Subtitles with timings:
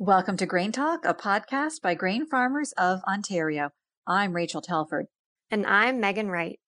[0.00, 3.70] Welcome to Grain Talk, a podcast by grain farmers of Ontario.
[4.08, 5.06] I'm Rachel Telford.
[5.52, 6.58] And I'm Megan Wright.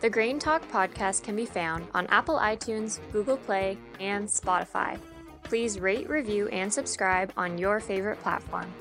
[0.00, 5.00] The Grain Talk podcast can be found on Apple iTunes, Google Play, and Spotify.
[5.42, 8.72] Please rate, review, and subscribe on your favorite platform.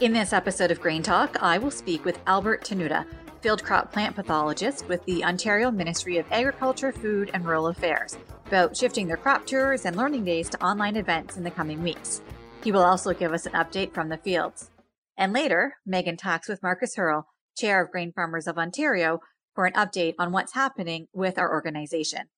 [0.00, 3.06] In this episode of Grain Talk, I will speak with Albert Tenuta,
[3.40, 8.76] field crop plant pathologist with the Ontario Ministry of Agriculture, Food and Rural Affairs, about
[8.76, 12.22] shifting their crop tours and learning days to online events in the coming weeks.
[12.64, 14.70] He will also give us an update from the fields.
[15.16, 17.24] And later, Megan talks with Markus Haerle,
[17.56, 19.20] Chair of Grain Farmers of Ontario,
[19.54, 22.28] for an update on what's happening with our organization.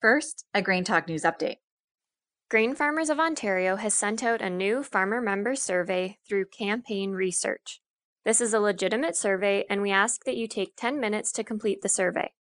[0.00, 1.56] First, a Grain Talk News update.
[2.50, 7.80] Grain Farmers of Ontario has sent out a new farmer member survey through Campaign Research.
[8.28, 11.80] This is a legitimate survey, and we ask that you take 10 minutes to complete
[11.80, 12.32] the survey.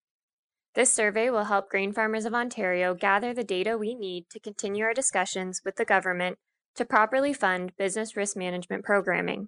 [0.76, 4.84] This survey will help Grain Farmers of Ontario gather the data we need to continue
[4.84, 6.40] our discussions with the government
[6.76, 9.48] to properly fund business risk management programming.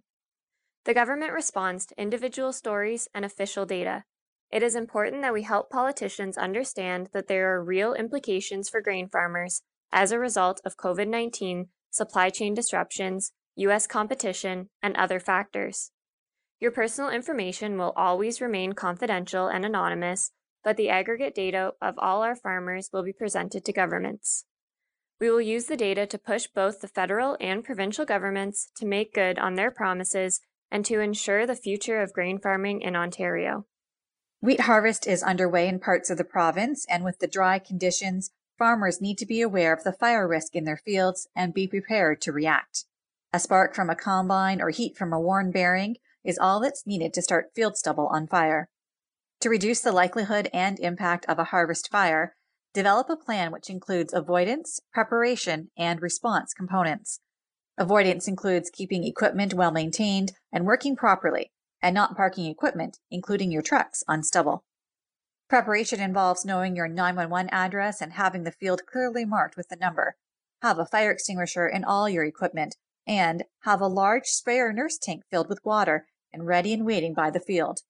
[0.85, 4.05] The government responds to individual stories and official data.
[4.49, 9.09] It is important that we help politicians understand that there are real implications for grain
[9.09, 13.85] farmers as a result of COVID 19, supply chain disruptions, U.S.
[13.85, 15.91] competition, and other factors.
[16.59, 22.21] Your personal information will always remain confidential and anonymous, but the aggregate data of all
[22.21, 24.43] our farmers will be presented to governments.
[25.21, 29.13] We will use the data to push both the federal and provincial governments to make
[29.13, 33.65] good on their promises and to ensure the future of grain farming in Ontario.
[34.41, 39.01] Wheat harvest is underway in parts of the province, and with the dry conditions, farmers
[39.01, 42.31] need to be aware of the fire risk in their fields and be prepared to
[42.31, 42.85] react.
[43.31, 47.13] A spark from a combine or heat from a worn bearing is all that's needed
[47.13, 48.69] to start field stubble on fire.
[49.41, 52.35] To reduce the likelihood and impact of a harvest fire,
[52.73, 57.21] develop a plan which includes avoidance, preparation, and response components.
[57.77, 61.51] Avoidance includes keeping equipment well maintained and working properly,
[61.81, 64.65] and not parking equipment, including your trucks, on stubble.
[65.49, 70.17] Preparation involves knowing your 911 address and having the field clearly marked with the number.
[70.61, 72.75] Have a fire extinguisher in all your equipment,
[73.07, 77.29] and have a large sprayer nurse tank filled with water and ready and waiting by
[77.29, 77.81] the field.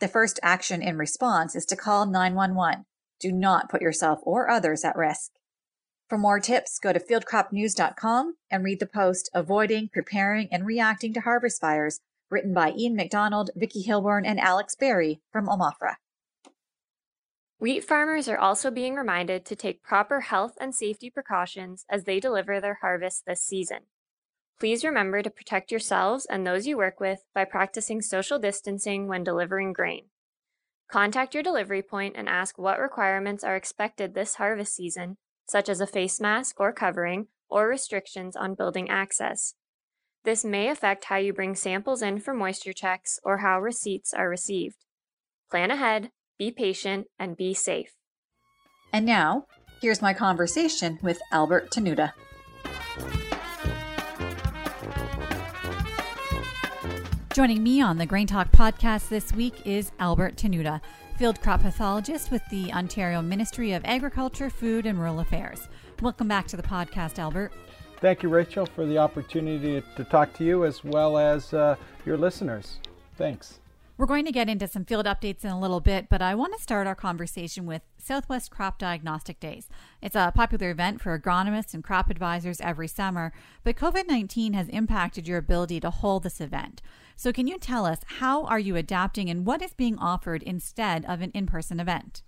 [0.00, 2.86] The first action in response is to call 911.
[3.20, 5.32] Do not put yourself or others at risk.
[6.08, 11.20] For more tips, go to fieldcropnews.com and read the post Avoiding, Preparing, and Reacting to
[11.20, 15.96] Harvest Fires, written by Ian McDonald, Vicky Hilborn, and Alex Berry from Omafra.
[17.60, 22.18] Wheat farmers are also being reminded to take proper health and safety precautions as they
[22.18, 23.80] deliver their harvest this season.
[24.60, 29.24] Please remember to protect yourselves and those you work with by practicing social distancing when
[29.24, 30.04] delivering grain.
[30.90, 35.16] Contact your delivery point and ask what requirements are expected this harvest season
[35.50, 39.54] such as a face mask or covering, or restrictions on building access.
[40.24, 44.28] This may affect how you bring samples in for moisture checks or how receipts are
[44.28, 44.84] received.
[45.50, 47.94] Plan ahead, be patient, and be safe.
[48.92, 49.46] And now,
[49.80, 52.12] here's my conversation with Albert Tenuta.
[57.40, 60.78] Joining me on the Grain Talk podcast this week is Albert Tenuta
[61.16, 65.66] field crop pathologist with the Ontario Ministry of Agriculture, Food and Rural Affairs.
[66.02, 67.52] Welcome back to the podcast, Albert.
[67.96, 72.18] Thank you, Rachel, for the opportunity to talk to you as well as uh, your
[72.18, 72.76] listeners.
[73.16, 73.59] Thanks.
[74.00, 76.56] We're going to get into some field updates in a little bit, but I want
[76.56, 79.68] to start our conversation with Southwest Crop Diagnostic Days.
[80.00, 83.30] It's a popular event for agronomists and crop advisors every summer,
[83.62, 86.80] but COVID 19 has impacted your ability to hold this event.
[87.14, 91.04] So, can you tell us how are you adapting and what is being offered instead
[91.04, 92.22] of an in person event?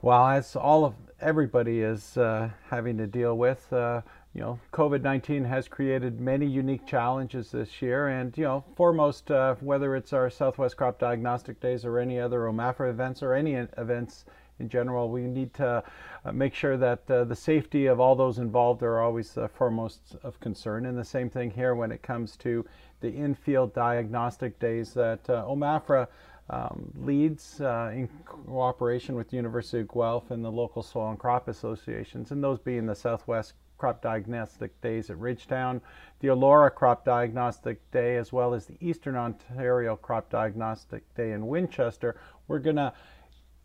[0.00, 4.00] Well, as all of everybody is uh, having to deal with, uh,
[4.32, 8.08] you know, COVID 19 has created many unique challenges this year.
[8.08, 12.40] And, you know, foremost, uh, whether it's our Southwest Crop Diagnostic Days or any other
[12.42, 14.24] OMAFRA events or any events
[14.60, 15.82] in general, we need to
[16.24, 20.16] uh, make sure that uh, the safety of all those involved are always uh, foremost
[20.22, 20.86] of concern.
[20.86, 22.64] And the same thing here when it comes to
[23.00, 26.06] the in-field diagnostic days that uh, OMAFRA
[26.50, 31.18] um, leads uh, in cooperation with the University of Guelph and the local soil and
[31.18, 35.80] crop associations, and those being the Southwest Crop Diagnostic Days at Ridgetown,
[36.18, 41.46] the Elora Crop Diagnostic Day, as well as the Eastern Ontario Crop Diagnostic Day in
[41.46, 42.20] Winchester.
[42.46, 42.92] We're going to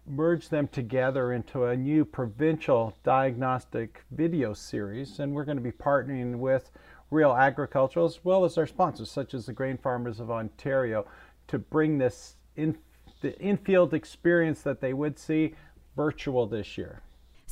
[0.07, 5.71] merge them together into a new provincial diagnostic video series, and we're going to be
[5.73, 6.71] partnering with
[7.11, 11.05] Real Agricultural as well as our sponsors, such as the Grain Farmers of Ontario,
[11.49, 12.77] to bring this in
[13.19, 15.55] the in-field experience that they would see
[15.97, 17.01] virtual this year.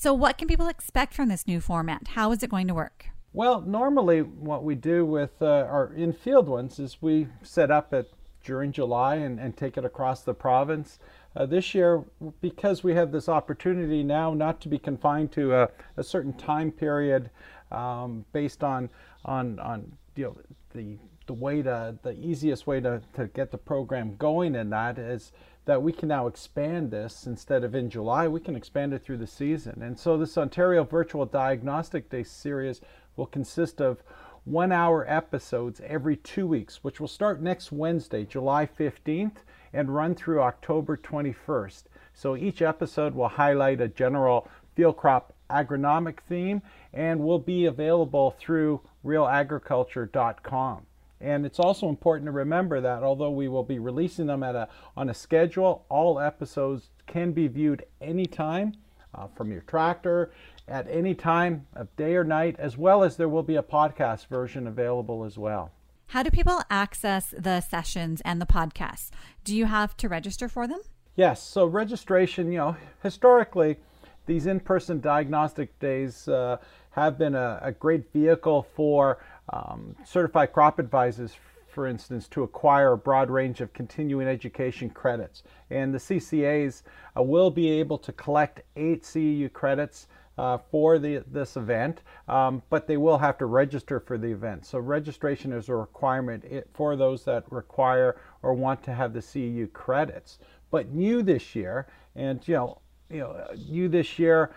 [0.03, 2.09] So, what can people expect from this new format?
[2.09, 3.05] How is it going to work?
[3.31, 8.11] Well, normally what we do with uh, our in-field ones is we set up it
[8.43, 10.99] during July and, and take it across the province.
[11.37, 12.03] Uh, this year,
[12.41, 16.69] because we have this opportunity now not to be confined to a, a certain time
[16.69, 17.29] period
[17.71, 18.89] um, based on,
[19.23, 20.37] on, on you know,
[20.73, 20.97] the,
[21.27, 25.31] the way to, the easiest way to, to get the program going in that is
[25.65, 29.17] that we can now expand this instead of in July, we can expand it through
[29.17, 29.81] the season.
[29.81, 32.81] And so this Ontario Virtual Diagnostic Day series
[33.15, 34.03] will consist of
[34.45, 39.37] one hour episodes every two weeks, which will start next Wednesday, July 15th,
[39.71, 41.83] and run through October 21st.
[42.13, 46.61] So each episode will highlight a general field crop agronomic theme
[46.93, 50.85] and will be available through realagriculture.com.
[51.23, 54.67] And it's also important to remember that although we will be releasing them at a,
[54.97, 58.73] on a schedule, all episodes can be viewed anytime
[59.15, 60.33] uh, from your tractor
[60.67, 64.27] at any time of day or night, as well as there will be a podcast
[64.27, 65.71] version available as well.
[66.07, 69.09] How do people access the sessions and the podcasts?
[69.45, 70.81] Do you have to register for them?
[71.15, 71.41] Yes.
[71.41, 73.77] So, registration, you know, historically,
[74.25, 76.57] these in person diagnostic days uh,
[76.91, 79.17] have been a, a, great vehicle for
[79.49, 81.35] um, certified crop advisors
[81.73, 85.41] for instance, to acquire a broad range of continuing education credits.
[85.71, 86.83] And the CCAs
[87.17, 90.07] uh, will be able to collect eight CEU credits
[90.37, 94.65] uh, for the, this event, um, but they will have to register for the event.
[94.65, 99.71] So registration is a requirement for those that require or want to have the CEU
[99.73, 100.39] credits.
[100.71, 102.79] But new this year, and you know,
[103.09, 104.51] you know, new this year,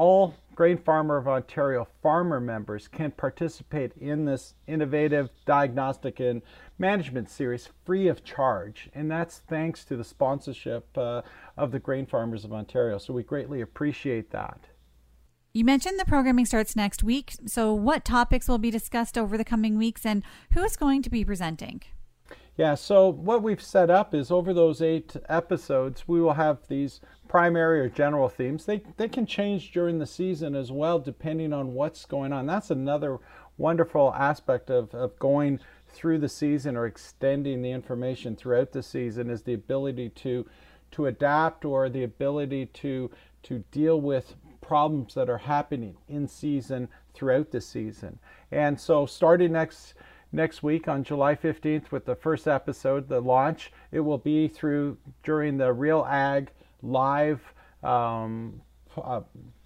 [0.00, 6.40] all Grain Farmer of Ontario farmer members can participate in this innovative diagnostic and
[6.78, 8.88] management series free of charge.
[8.94, 11.20] And that's thanks to the sponsorship uh,
[11.58, 12.96] of the Grain Farmers of Ontario.
[12.96, 14.68] So we greatly appreciate that.
[15.52, 17.34] You mentioned the programming starts next week.
[17.44, 20.22] So, what topics will be discussed over the coming weeks and
[20.52, 21.82] who is going to be presenting?
[22.56, 27.00] Yeah, so what we've set up is over those eight episodes, we will have these
[27.30, 28.64] primary or general themes.
[28.64, 32.44] They, they can change during the season as well, depending on what's going on.
[32.46, 33.20] That's another
[33.56, 39.30] wonderful aspect of, of going through the season or extending the information throughout the season
[39.30, 40.44] is the ability to
[40.90, 43.08] to adapt or the ability to
[43.44, 48.18] to deal with problems that are happening in season throughout the season.
[48.50, 49.94] And so starting next
[50.32, 54.98] next week on July 15th with the first episode, the launch, it will be through
[55.22, 56.50] during the Real Ag
[56.82, 57.40] live
[57.82, 58.60] um,
[58.96, 59.20] uh,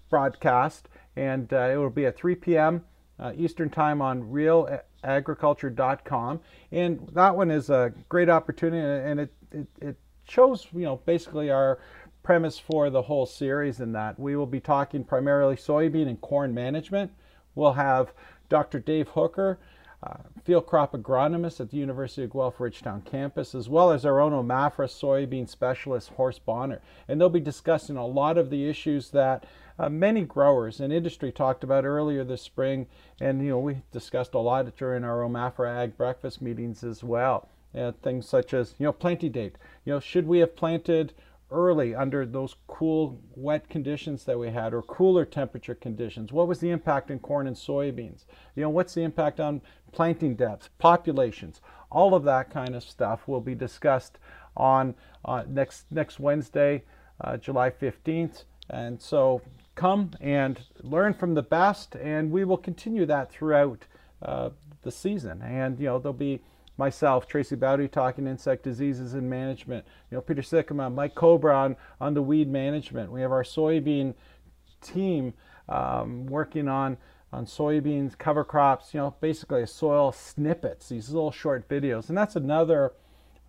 [0.09, 2.83] broadcast, and uh, it will be at 3 p.m.
[3.19, 6.39] Uh, Eastern Time on realagriculture.com.
[6.71, 9.97] And that one is a great opportunity, and it, it, it
[10.27, 11.79] shows, you know, basically our
[12.23, 16.53] premise for the whole series in that we will be talking primarily soybean and corn
[16.53, 17.11] management.
[17.53, 18.13] We'll have
[18.49, 18.79] Dr.
[18.79, 19.59] Dave Hooker,
[20.05, 24.19] uh, field crop agronomist at the University of Guelph Ridgetown campus, as well as our
[24.19, 26.79] own OMAFRA soybean specialist, Horst Bohner.
[27.07, 29.45] And they'll be discussing a lot of the issues that
[29.79, 32.87] uh, many growers and industry talked about earlier this spring.
[33.19, 37.49] And, you know, we discussed a lot during our OMAFRA Ag breakfast meetings as well.
[37.75, 39.57] Uh, things such as, you know, planting date.
[39.83, 41.13] You know, should we have planted
[41.51, 46.31] early under those cool, wet conditions that we had, or cooler temperature conditions?
[46.31, 48.25] What was the impact in corn and soybeans?
[48.55, 51.61] You know, what's the impact on planting depth, populations?
[51.91, 54.17] All of that kind of stuff will be discussed
[54.57, 56.83] on uh, next next Wednesday,
[57.21, 58.43] uh, July 15th.
[58.69, 59.41] And so
[59.75, 63.85] come and learn from the best, and we will continue that throughout
[64.21, 64.49] uh,
[64.81, 65.41] the season.
[65.41, 66.41] And you know, there'll be
[66.77, 69.85] myself, Tracey Baute, talking insect diseases and management.
[70.11, 73.11] You know, Peter Sikkema, Mike Cowbrough on, on the weed management.
[73.11, 74.13] We have our soybean
[74.81, 75.33] team
[75.69, 76.97] um, working on
[77.33, 78.93] on soybeans, cover crops.
[78.93, 82.93] You know, basically soil snippets, these little short videos, and that's another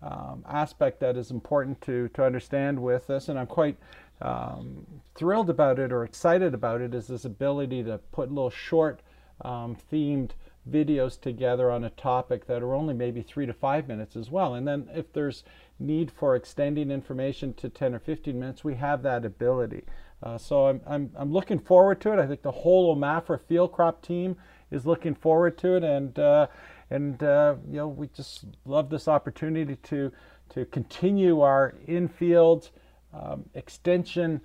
[0.01, 3.29] um, aspect that is important to to understand with this.
[3.29, 3.77] And I'm quite
[4.21, 9.01] um, thrilled about it or excited about it is this ability to put little short
[9.41, 10.31] um, themed
[10.71, 14.53] videos together on a topic that are only maybe three to five minutes as well.
[14.53, 15.43] And then if there's
[15.79, 19.83] need for extending information to 10 or 15 minutes, we have that ability.
[20.21, 22.19] Uh, so I'm, I'm, I'm looking forward to it.
[22.19, 24.35] I think the whole OMAFRA field crop team
[24.71, 25.83] is looking forward to it.
[25.83, 26.47] And, uh,
[26.89, 30.11] and uh, you know, we just love this opportunity to,
[30.49, 32.71] to continue our in-field
[33.13, 34.41] um, extension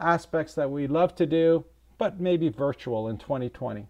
[0.00, 1.64] aspects that we love to do,
[1.98, 3.86] but maybe virtual in 2020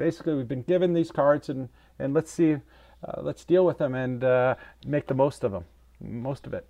[0.00, 3.94] basically we've been given these cards and, and let's see, uh, let's deal with them
[3.94, 4.54] and uh,
[4.86, 5.66] make the most of them,
[6.00, 6.66] most of it.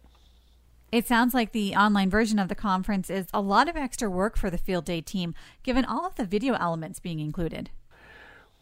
[0.91, 4.37] It sounds like the online version of the conference is a lot of extra work
[4.37, 7.71] for the field day team, given all of the video elements being included.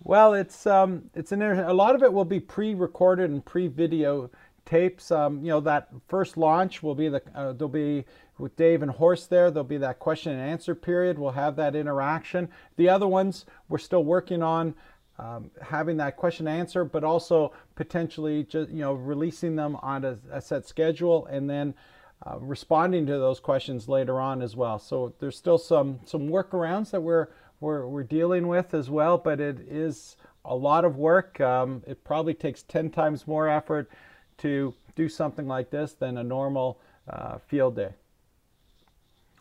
[0.05, 4.31] Well, it's um, it's an a lot of it will be pre-recorded and pre-video
[4.69, 5.11] tapes.
[5.11, 8.05] Um, you know, that first launch will be the uh, there'll be
[8.39, 9.51] with Dave and Horst there.
[9.51, 11.19] There'll be that question and answer period.
[11.19, 12.49] We'll have that interaction.
[12.77, 14.75] The other ones we're still working on
[15.19, 20.19] um, having that question answer, but also potentially just you know releasing them on a,
[20.31, 21.75] a set schedule and then
[22.27, 24.79] uh, responding to those questions later on as well.
[24.79, 27.29] So there's still some some workarounds that we're
[27.61, 31.41] we're, we're dealing with as well, but it is a lot of work.
[31.41, 33.91] Um, it probably takes 10 times more effort
[34.39, 37.91] to do something like this than a normal uh, field day.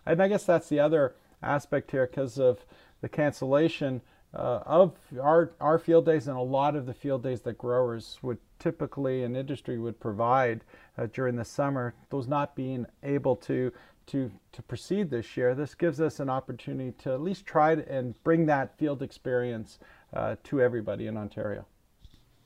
[0.06, 2.66] And I guess that's the other aspect here because of
[3.02, 4.02] the cancellation
[4.34, 8.20] uh, of our, our field days and a lot of the field days that growers
[8.22, 10.64] would typically and industry would provide
[10.98, 13.72] uh, during the summer, those not being able to
[14.08, 18.22] to to proceed this year, this gives us an opportunity to at least try and
[18.24, 19.80] bring that field experience
[20.14, 21.66] uh, to everybody in Ontario.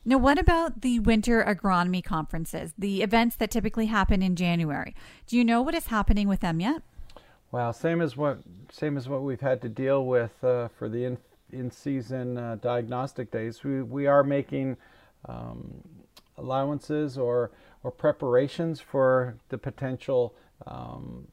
[0.03, 4.95] Now, what about the winter agronomy conferences, the events that typically happen in January?
[5.27, 6.81] Do you know what is happening with them yet?
[7.51, 8.39] Well, same as what
[8.71, 11.17] same as what we've had to deal with uh, for the in,
[11.51, 13.63] in season uh, diagnostic days.
[13.63, 14.77] We we are making
[15.27, 15.83] um,
[16.37, 17.51] allowances or
[17.83, 20.33] or preparations for the potential
[20.65, 21.27] um,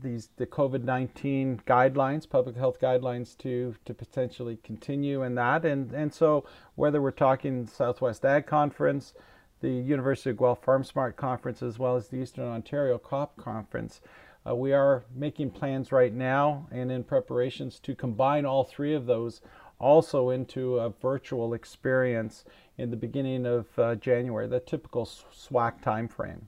[0.00, 6.12] these the COVID-19 guidelines, public health guidelines to to potentially continue in that and and
[6.12, 9.14] so whether we're talking Southwest Ag Conference,
[9.60, 14.00] the University of Guelph Farm Smart Conference as well as the Eastern Ontario Crop Conference,
[14.48, 19.06] uh, we are making plans right now and in preparations to combine all three of
[19.06, 19.40] those
[19.78, 22.44] also into a virtual experience
[22.78, 26.42] in the beginning of uh, January, the typical SWAC timeframe.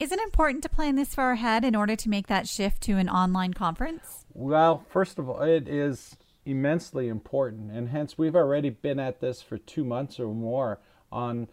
[0.00, 2.96] Is it important to plan this far ahead in order to make that shift to
[2.96, 4.24] an online conference?
[4.32, 6.16] Well, first of all, it is
[6.46, 10.80] immensely important, and hence we've already been at this for two months or more
[11.12, 11.48] on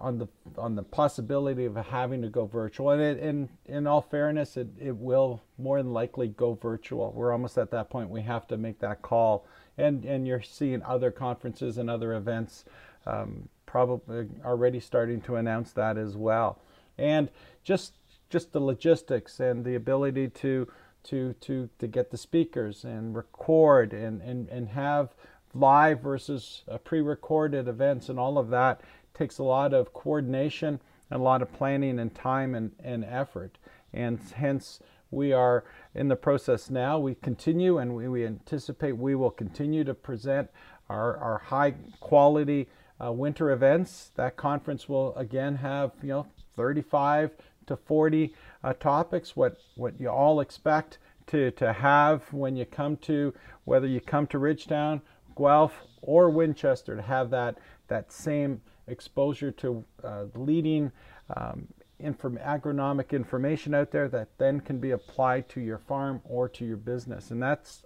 [0.00, 2.88] on the on the possibility of having to go virtual.
[2.88, 7.12] And it, in in all fairness, it, it will more than likely go virtual.
[7.12, 8.08] We're almost at that point.
[8.08, 12.64] We have to make that call and and you're seeing other conferences and other events
[13.06, 16.60] um, probably already starting to announce that as well.
[16.98, 17.28] And
[17.62, 17.94] just
[18.30, 20.68] just the logistics and the ability to
[21.04, 25.14] to to to get the speakers and record and and and have
[25.54, 28.80] live versus uh, pre-recorded events and all of that
[29.12, 33.56] takes a lot of coordination and a lot of planning and time and, and effort
[33.92, 34.80] and hence
[35.14, 36.98] we are in the process now.
[36.98, 40.50] We continue and we, we anticipate we will continue to present
[40.90, 42.68] our, our high quality
[43.02, 44.10] uh, winter events.
[44.16, 47.30] That conference will again have, you know, 35
[47.66, 52.96] to 40 uh, topics, what, what you all expect to, to have when you come
[52.98, 53.32] to,
[53.64, 55.00] whether you come to Ridgetown,
[55.36, 57.58] Guelph, or Winchester, to have that,
[57.88, 60.92] that same exposure to uh, leading
[61.34, 61.66] um,
[61.98, 66.64] inform- agronomic information out there that then can be applied to your farm or to
[66.64, 67.30] your business.
[67.30, 67.84] And that's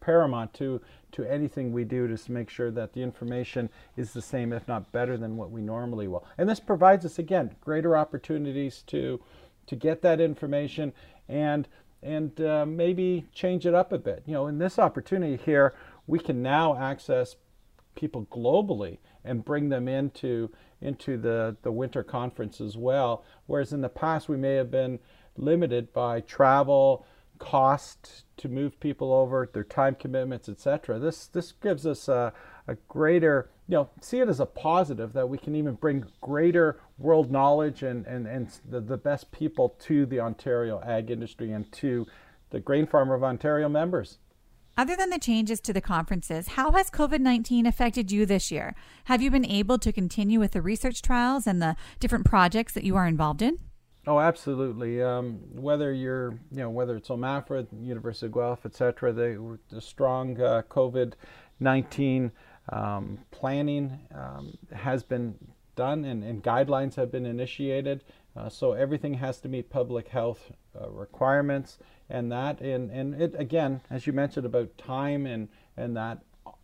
[0.00, 0.80] paramount to,
[1.14, 4.66] to anything we do just to make sure that the information is the same, if
[4.68, 6.24] not better than what we normally will.
[6.38, 9.20] And this provides us, again, greater opportunities to,
[9.66, 10.92] to get that information
[11.28, 11.68] and,
[12.02, 14.22] and uh, maybe change it up a bit.
[14.26, 15.74] You know, in this opportunity here,
[16.06, 17.36] we can now access
[17.94, 23.24] people globally and bring them into into the, the winter conference as well.
[23.46, 24.98] Whereas in the past we may have been
[25.36, 27.06] limited by travel,
[27.44, 30.98] cost to move people over, their time commitments, etc.
[30.98, 32.32] This this gives us a,
[32.66, 36.80] a greater, you know, see it as a positive that we can even bring greater
[36.98, 41.70] world knowledge and, and, and the, the best people to the Ontario ag industry and
[41.72, 42.06] to
[42.48, 44.18] the Grain Farmer of Ontario members.
[44.76, 48.74] Other than the changes to the conferences, how has COVID 19 affected you this year?
[49.04, 52.84] Have you been able to continue with the research trials and the different projects that
[52.84, 53.58] you are involved in?
[54.06, 55.02] Oh, absolutely.
[55.02, 59.80] Um, whether you're, you know, whether it's OMAFRA, University of Guelph, et cetera, the, the
[59.80, 61.14] strong uh, COVID
[61.60, 62.32] 19
[62.70, 65.34] um, planning um, has been
[65.76, 68.04] done and, and, guidelines have been initiated.
[68.36, 71.78] Uh, so everything has to meet public health uh, requirements
[72.10, 76.18] and that and and it again as you mentioned about time and and that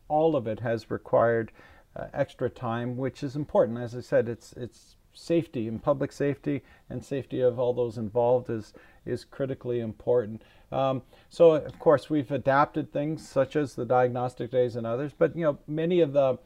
[0.08, 1.50] all of it has required
[1.96, 6.62] uh, extra time which is important as i said it's it's safety and public safety
[6.88, 8.72] and safety of all those involved is
[9.06, 10.42] is critically important.
[10.70, 15.34] Um, so of course we've adapted things such as the diagnostic days and others but
[15.36, 16.38] you know many of the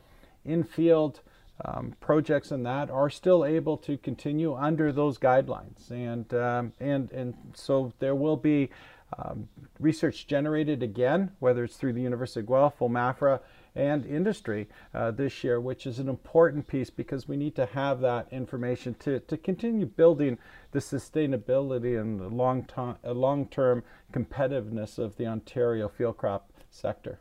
[0.44, 1.21] in-field
[1.64, 7.12] um, projects and that are still able to continue under those guidelines, and um, and
[7.12, 8.71] and so there will be
[9.18, 13.40] um, research generated again, whether it's through the University of Guelph, OMAFRA,
[13.75, 18.00] and industry uh, this year, which is an important piece because we need to have
[18.00, 20.38] that information to, to continue building
[20.73, 27.19] the sustainability and the long, to- uh, long-term competitiveness of the Ontario field crop sector.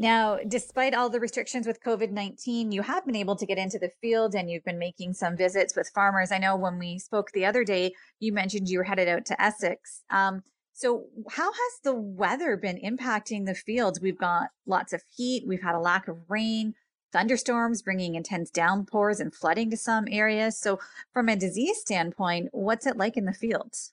[0.00, 3.80] Now, despite all the restrictions with COVID 19, you have been able to get into
[3.80, 6.30] the field and you've been making some visits with farmers.
[6.30, 9.42] I know when we spoke the other day, you mentioned you were headed out to
[9.42, 10.04] Essex.
[10.10, 10.44] Um,
[10.78, 14.00] so, how has the weather been impacting the fields?
[14.00, 16.74] We've got lots of heat, we've had a lack of rain,
[17.12, 20.56] thunderstorms bringing intense downpours and flooding to some areas.
[20.56, 20.78] So,
[21.12, 23.92] from a disease standpoint, what's it like in the fields?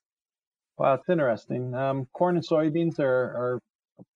[0.78, 1.74] Well, it's interesting.
[1.74, 3.60] Um, corn and soybeans are, are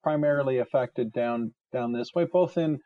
[0.04, 2.78] primarily affected down down this way, both in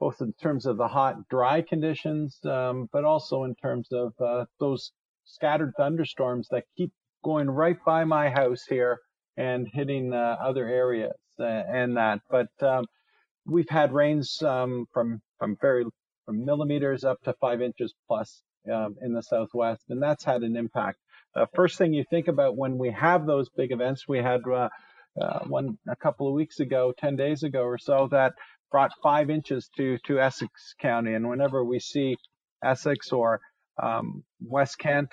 [0.00, 4.46] both in terms of the hot, dry conditions, um, but also in terms of uh,
[4.58, 4.90] those
[5.24, 6.90] scattered thunderstorms that keep
[7.22, 8.98] going right by my house here
[9.36, 12.20] and hitting uh, other areas uh, and that.
[12.30, 12.86] But um,
[13.46, 15.84] we've had rains um, from from very
[16.26, 20.56] from millimeters up to five inches plus um, in the southwest, and that's had an
[20.56, 20.98] impact.
[21.34, 24.68] Uh, first thing you think about when we have those big events, we had uh,
[25.20, 28.32] uh, one a couple of weeks ago, ten days ago or so, that
[28.70, 32.16] brought five inches to to Essex County, and whenever we see
[32.62, 33.40] Essex or
[33.82, 35.10] um, West Kent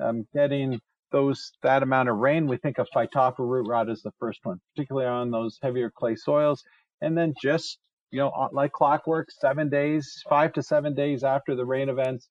[0.00, 4.12] um, getting those that amount of rain, we think of Phytophthora root rot as the
[4.18, 6.62] first one, particularly on those heavier clay soils.
[7.00, 7.78] And then just
[8.10, 12.28] you know, like clockwork, seven days, five to seven days after the rain events,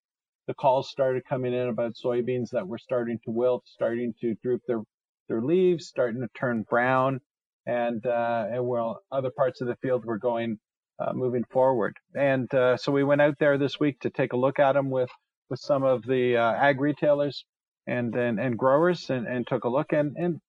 [0.48, 4.62] the calls started coming in about soybeans that were starting to wilt, starting to droop
[4.68, 4.82] their
[5.28, 7.20] their leaves, starting to turn brown,
[7.66, 10.58] and uh, and well, other parts of the field were going
[11.00, 11.96] uh, moving forward.
[12.16, 14.90] And uh, so we went out there this week to take a look at them
[14.90, 15.10] with
[15.50, 17.46] with some of the uh, ag retailers
[17.88, 20.40] and and, and growers and, and took a look and and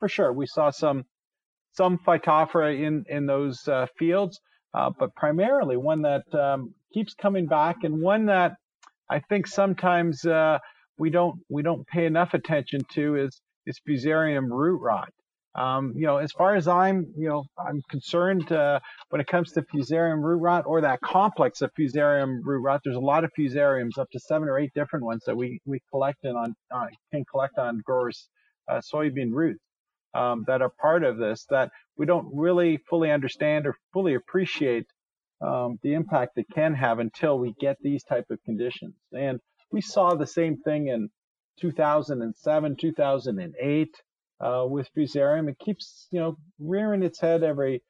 [0.00, 1.04] for sure we saw some
[1.72, 4.40] some phytophthora in in those uh, fields,
[4.74, 8.54] uh, but primarily one that um, keeps coming back and one that
[9.10, 10.58] I think sometimes uh,
[10.98, 15.12] we don't we don't pay enough attention to is is fusarium root rot.
[15.54, 19.50] Um, you know, as far as I'm, you know, I'm concerned uh, when it comes
[19.52, 22.82] to fusarium root rot or that complex of fusarium root rot.
[22.84, 25.80] There's a lot of fusariums, up to seven or eight different ones that we we
[25.90, 28.28] collect and on uh, can collect on growers'
[28.68, 29.60] uh, soybean roots
[30.14, 34.86] um, that are part of this that we don't really fully understand or fully appreciate
[35.40, 38.94] um, the impact it can have until we get these type of conditions.
[39.12, 39.40] And
[39.72, 41.08] we saw the same thing in
[41.60, 43.88] 2007, 2008
[44.40, 45.48] uh, with fusarium.
[45.48, 47.82] It keeps, you know, rearing its head every,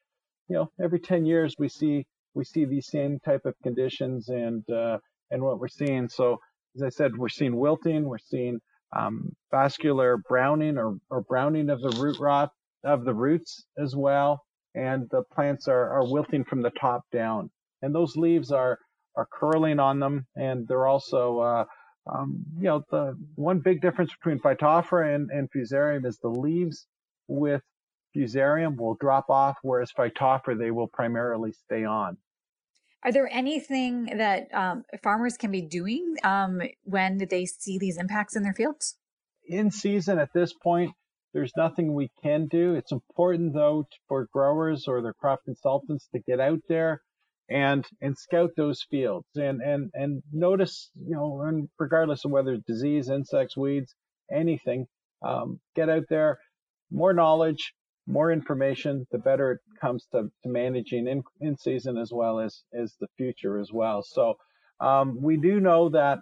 [0.47, 4.63] you know, every 10 years we see we see these same type of conditions and
[4.69, 4.97] uh,
[5.31, 6.07] and what we're seeing.
[6.09, 6.37] So
[6.75, 8.59] as I said, we're seeing wilting, we're seeing
[8.97, 12.51] um, vascular browning or, or browning of the root rot
[12.83, 14.41] of the roots as well,
[14.75, 17.49] and the plants are, are wilting from the top down.
[17.81, 18.77] And those leaves are
[19.15, 21.65] are curling on them, and they're also uh,
[22.07, 26.87] um, you know, the one big difference between Phytophthora and, and Fusarium is the leaves
[27.27, 27.61] with
[28.15, 32.17] Fusarium will drop off, whereas Phytophthora, they will primarily stay on.
[33.03, 38.35] Are there anything that um, farmers can be doing um, when they see these impacts
[38.35, 38.97] in their fields?
[39.47, 40.91] In season at this point,
[41.33, 42.75] there's nothing we can do.
[42.75, 47.01] It's important though for growers or their crop consultants to get out there
[47.51, 49.27] and and scout those fields.
[49.35, 53.93] And and and notice you know and regardless of whether it's disease insects weeds
[54.31, 54.87] anything
[55.21, 56.39] um, get out there
[56.91, 57.73] more knowledge
[58.07, 62.63] more information the better it comes to, to managing in, in season as well as
[62.73, 64.01] as the future as well.
[64.01, 64.35] So
[64.79, 66.19] um, we do know that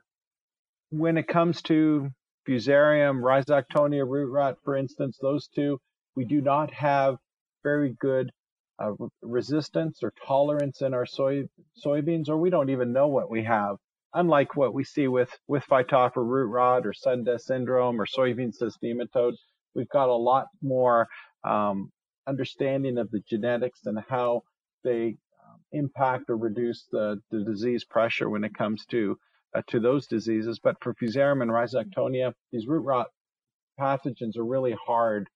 [0.89, 2.09] when it comes to
[2.47, 5.77] fusarium rhizoctonia root rot for instance those two
[6.15, 7.17] we do not have
[7.63, 8.31] very good
[8.79, 11.43] uh, resistance or tolerance in our soy
[11.83, 13.77] soybeans, or we don't even know what we have.
[14.13, 18.53] Unlike what we see with with Phytophthora root rot or sudden death syndrome or soybean
[18.53, 19.35] cyst nematode,
[19.75, 21.07] we've got a lot more
[21.43, 21.91] um,
[22.27, 24.41] understanding of the genetics and how
[24.83, 29.17] they um, impact or reduce the, the disease pressure when it comes to
[29.55, 30.59] uh, to those diseases.
[30.59, 33.07] But for Fusarium and Rhizoctonia, these root rot
[33.79, 35.29] pathogens are really hard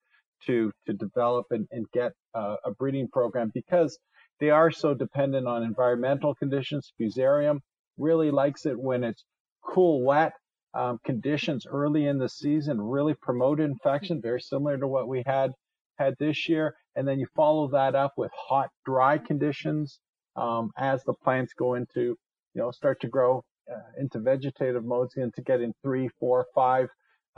[0.48, 3.98] to to develop and, and get uh, a breeding program because
[4.40, 6.92] they are so dependent on environmental conditions.
[7.00, 7.60] Fusarium
[7.98, 9.24] really likes it when it's
[9.64, 10.34] cool, wet
[10.74, 12.82] um, conditions early in the season.
[12.82, 15.52] Really promote infection, very similar to what we had
[15.98, 16.76] had this year.
[16.96, 20.00] And then you follow that up with hot, dry conditions
[20.36, 22.18] um, as the plants go into
[22.54, 26.88] you know, start to grow uh, into vegetative modes, into getting three, four, five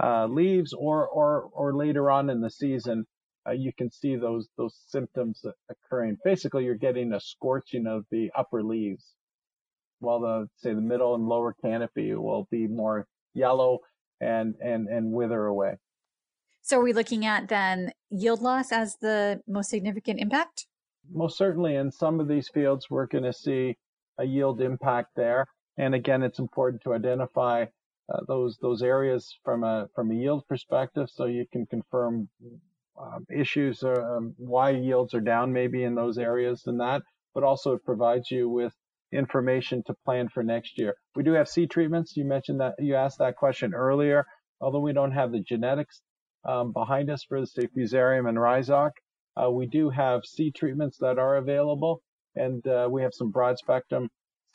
[0.02, 3.06] uh, leaves, or or or later on in the season,
[3.48, 6.18] uh, you can see those those symptoms occurring.
[6.24, 9.14] Basically, you're getting a scorching of the upper leaves,
[10.00, 13.80] while the say the middle and lower canopy will be more yellow
[14.20, 15.78] and and and wither away.
[16.62, 20.66] So, are we looking at then yield loss as the most significant impact?
[21.12, 23.78] Most certainly, in some of these fields, we're going to see
[24.18, 25.46] a yield impact there.
[25.78, 27.66] And again, it's important to identify
[28.14, 32.30] uh, those those areas from a from a yield perspective, so you can confirm
[33.02, 37.02] um, issues uh, um, why yields are down maybe in those areas and that,
[37.34, 38.74] but also it provides you with
[39.12, 40.96] information to plan for next year.
[41.16, 42.16] We do have seed treatments.
[42.16, 44.26] You mentioned that you asked that question earlier.
[44.62, 46.02] Although we don't have the genetics
[46.46, 48.96] um, behind us for the Fusarium and Rhizocke,
[49.36, 52.02] uh, we do have seed treatments that are available,
[52.36, 54.10] and uh, we have some broad spectrum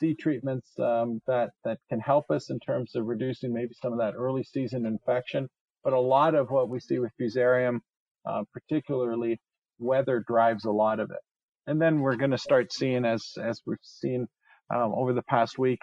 [0.09, 4.15] treatments um, that that can help us in terms of reducing maybe some of that
[4.15, 5.47] early season infection.
[5.83, 7.79] But a lot of what we see with Fusarium,
[8.25, 9.39] uh, particularly
[9.79, 11.23] weather, drives a lot of it.
[11.67, 14.27] And then we're going to start seeing, as as we've seen
[14.73, 15.79] um, over the past week,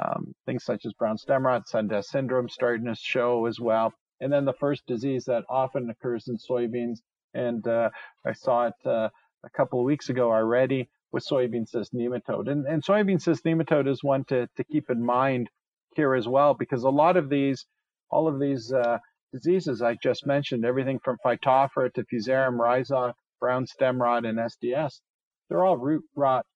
[0.00, 3.92] um, things such as brown stem rot, sudden death syndrome starting to show as well.
[4.20, 6.98] And then the first disease that often occurs in soybeans,
[7.34, 7.90] and uh,
[8.24, 9.08] I saw it uh,
[9.44, 12.50] a couple of weeks ago already, with soybean cyst nematode.
[12.50, 15.48] And, and soybean cyst nematode is one to, to keep in mind
[15.94, 17.66] here as well, because a lot of these,
[18.10, 18.98] all of these uh,
[19.32, 25.00] diseases I just mentioned, everything from Phytophthora to Fusarium rhizocke, brown stem rot, and SDS,
[25.48, 26.46] they're all root rot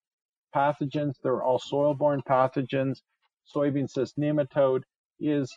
[0.55, 1.15] pathogens.
[1.23, 2.99] They're all soil-borne pathogens.
[3.55, 4.83] Soybean cyst nematode
[5.21, 5.55] is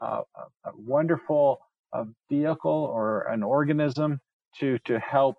[0.00, 1.58] uh, a, a wonderful
[2.30, 4.20] vehicle or an organism
[4.60, 5.36] to, to help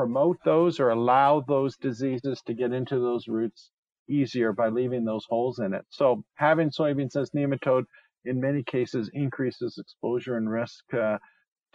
[0.00, 3.70] promote those or allow those diseases to get into those roots
[4.08, 5.84] easier by leaving those holes in it.
[5.90, 7.84] So having soybean cyst nematode
[8.24, 11.18] in many cases increases exposure and risk uh,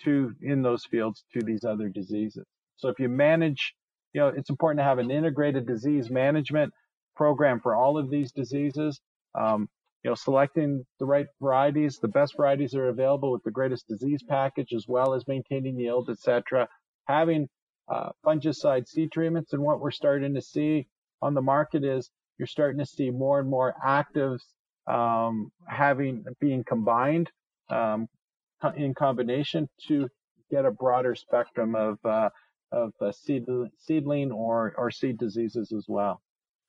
[0.06, 2.46] to in those fields to these other diseases.
[2.78, 3.76] So if you manage,
[4.14, 6.74] you know, it's important to have an integrated disease management
[7.16, 9.00] program for all of these diseases.
[9.40, 9.70] Um,
[10.04, 14.24] you know, selecting the right varieties, the best varieties are available with the greatest disease
[14.28, 16.68] package, as well as maintaining yield, etc.
[17.08, 17.50] Having
[17.88, 19.54] uh, fungicide seed treatments.
[19.54, 20.88] And what we're starting to see
[21.22, 24.42] on the market is you're starting to see more and more actives
[24.88, 27.32] um, having being combined
[27.70, 28.08] um,
[28.76, 30.08] in combination to
[30.52, 32.30] get a broader spectrum of uh,
[32.72, 33.46] of uh, seed,
[33.80, 36.22] seedling or or seed diseases as well.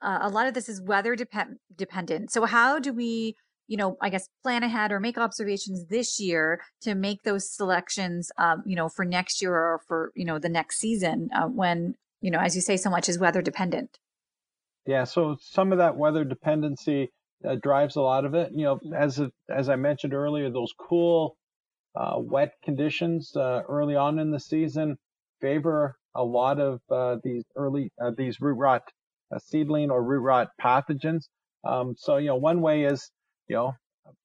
[0.02, 2.30] Uh, a lot of this is weather depend- dependent.
[2.30, 3.34] So how do we
[3.68, 8.30] you know, I guess plan ahead or make observations this year to make those selections,
[8.38, 11.94] um, you know, for next year or for, you know, the next season uh, when,
[12.20, 13.98] you know, as you say, so much is weather dependent.
[14.86, 15.04] Yeah.
[15.04, 17.10] So some of that weather dependency
[17.44, 18.52] uh, drives a lot of it.
[18.54, 21.36] You know, as, as I mentioned earlier, those cool,
[21.96, 24.96] uh, wet conditions uh, early on in the season
[25.40, 28.82] favor a lot of uh, these early, uh, these root rot
[29.38, 31.24] seedling or root rot pathogens.
[31.64, 33.10] Um, so, you know, one way is
[33.48, 33.74] you know,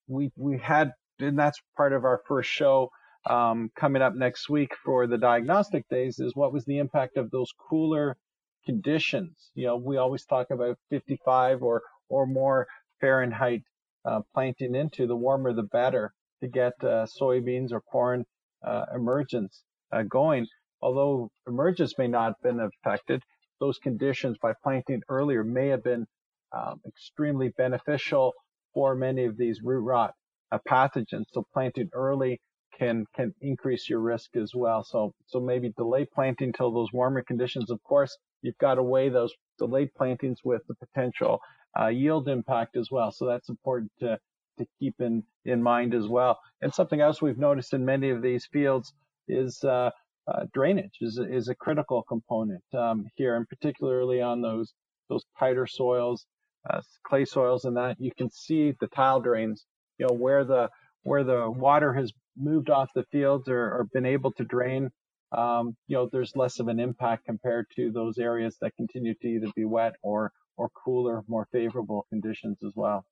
[0.07, 2.89] we we had, and that's part of our first show
[3.29, 6.19] um, coming up next week for the diagnostic days.
[6.19, 8.17] Is what was the impact of those cooler
[8.65, 9.51] conditions?
[9.53, 12.67] You know, we always talk about 55 or or more
[12.99, 13.61] Fahrenheit
[14.05, 15.07] uh, planting into.
[15.07, 18.25] The warmer, the better to get uh, soybeans or corn
[18.65, 20.47] uh, emergence uh, going.
[20.81, 23.21] Although emergence may not have been affected,
[23.59, 26.07] those conditions by planting earlier may have been
[26.51, 28.33] um, extremely beneficial
[28.73, 30.13] for many of these root rot
[30.51, 31.25] uh, pathogens.
[31.31, 32.39] So planting early
[32.77, 34.83] can can increase your risk as well.
[34.83, 37.69] So so maybe delay planting till those warmer conditions.
[37.69, 41.39] Of course, you've got to weigh those delayed plantings with the potential
[41.79, 43.11] uh, yield impact as well.
[43.11, 44.17] So that's important to
[44.57, 46.39] to keep in in mind as well.
[46.61, 48.93] And something else we've noticed in many of these fields
[49.27, 49.91] is uh,
[50.27, 54.73] uh, drainage is is a critical component um, here, and particularly on those
[55.09, 56.25] those tighter soils
[56.69, 59.65] uh, clay soils and that, you can see the tile drains,
[59.97, 60.69] you know, where the
[61.03, 64.89] where the water has moved off the fields or, or been able to drain.
[65.31, 69.27] Um, you know, there's less of an impact compared to those areas that continue to
[69.27, 73.05] either be wet or or cooler, more favorable conditions as well.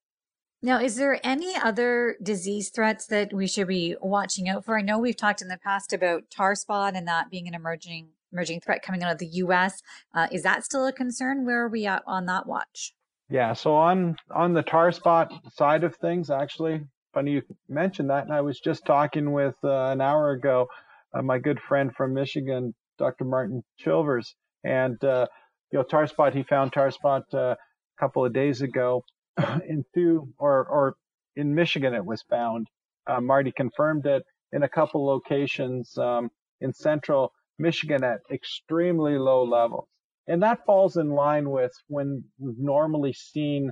[0.62, 4.78] Now, is there any other disease threats that we should be watching out for?
[4.78, 8.10] I know we've talked in the past about tar spot and that being an emerging
[8.32, 9.82] emerging threat coming out of the U.S.
[10.14, 11.46] Uh, is that still a concern?
[11.46, 12.94] Where are we at on that watch?
[13.30, 16.82] Yeah, so on on the tar spot side of things, actually,
[17.14, 18.24] funny you mentioned that.
[18.24, 20.68] And I was just talking with uh, an hour ago
[21.14, 23.26] uh, my good friend from Michigan, Dr.
[23.26, 25.28] Martin Chilvers, and uh,
[25.72, 26.34] you know tar spot.
[26.34, 27.58] He found tar spot uh, a
[28.00, 29.04] couple of days ago
[29.68, 30.96] into or or
[31.36, 32.68] in Michigan it was found.
[33.06, 39.44] Uh, Marty confirmed it in a couple locations um, in central Michigan at extremely low
[39.44, 39.88] levels.
[40.30, 43.72] And that falls in line with when we've normally seen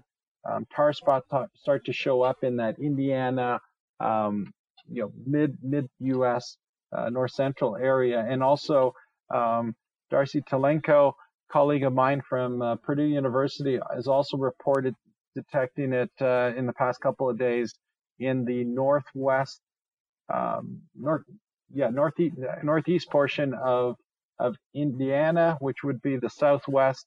[0.50, 3.60] um, tar spots start to show up in that Indiana,
[4.00, 4.52] um,
[4.89, 6.58] you know, mid mid U.S.
[6.91, 8.93] Uh, north central area, and also
[9.34, 9.76] um,
[10.10, 11.13] Darcy Telenko,
[11.52, 14.96] colleague of mine from uh, Purdue University, has also reported
[15.36, 17.76] detecting it uh, in the past couple of days
[18.20, 19.62] in the northwest,
[20.34, 21.22] um, north,
[21.72, 23.96] yeah, northeast, northeast portion of
[24.39, 27.06] of Indiana, which would be the southwest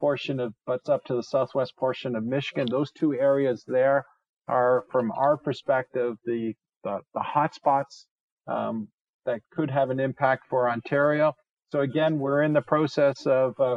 [0.00, 2.66] portion of, butts up to the southwest portion of Michigan.
[2.70, 4.04] Those two areas there
[4.48, 8.06] are, from our perspective, the the, the hot spots
[8.46, 8.88] um,
[9.26, 11.34] that could have an impact for Ontario.
[11.72, 13.76] So again, we're in the process of uh,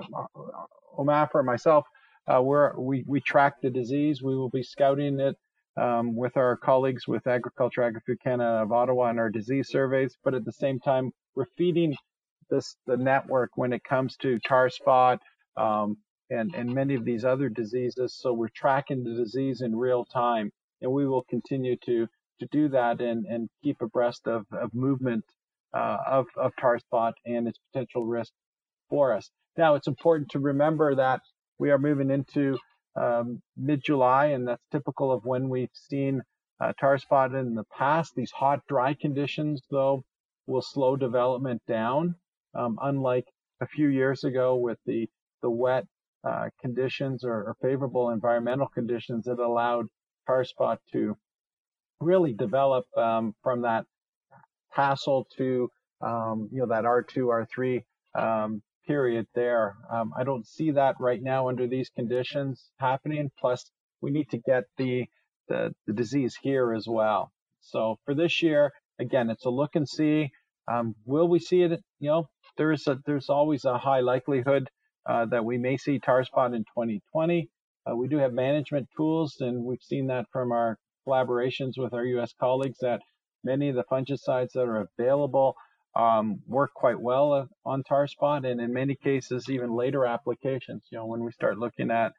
[0.97, 1.85] OMAFRA, myself,
[2.27, 4.21] uh, we, we track the disease.
[4.21, 5.35] We will be scouting it
[5.75, 10.15] um, with our colleagues with Agriculture Agri-Food Canada of Ottawa and our disease surveys.
[10.23, 11.95] But at the same time, we're feeding
[12.49, 15.19] this the network when it comes to tar spot
[15.57, 15.97] um,
[16.29, 18.15] and and many of these other diseases.
[18.19, 20.51] So we're tracking the disease in real time,
[20.81, 22.07] and we will continue to
[22.39, 25.23] to do that and and keep abreast of of movement
[25.73, 28.31] uh, of of tar spot and its potential risk
[28.89, 29.29] for us.
[29.57, 31.21] Now, it's important to remember that
[31.59, 32.57] we are moving into
[32.95, 36.21] um, mid-July, and that's typical of when we've seen
[36.59, 38.13] uh, tar spot in the past.
[38.15, 40.03] These hot, dry conditions, though,
[40.47, 42.15] will slow development down,
[42.55, 43.25] um, unlike
[43.61, 45.09] a few years ago with the
[45.41, 45.85] the wet
[46.23, 49.87] uh, conditions or, or, favorable environmental conditions that allowed
[50.25, 51.17] tar spot to
[51.99, 53.85] really develop um, from that
[54.73, 55.69] tassel to
[56.01, 57.83] um, you know that R2, R3
[58.15, 59.75] um, period there.
[59.91, 63.31] Um, I don't see that right now under these conditions happening.
[63.39, 63.69] Plus,
[64.01, 65.05] we need to get the,
[65.47, 67.31] the, the disease here as well.
[67.61, 70.31] So for this year, again, it's a look and see.
[70.71, 71.81] Um, will we see it?
[71.99, 74.69] You know, there's a, there's always a high likelihood
[75.09, 77.49] uh, that we may see tar spot in 2020.
[77.89, 82.05] Uh, we do have management tools, and we've seen that from our collaborations with our
[82.05, 82.33] U.S.
[82.39, 83.01] colleagues that
[83.43, 85.55] many of the fungicides that are available
[85.95, 90.83] um, work quite well on tar spot, and in many cases, even later applications.
[90.91, 92.13] You know, when we start looking at